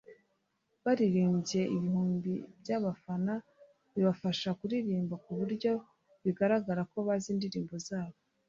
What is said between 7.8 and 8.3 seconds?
zabo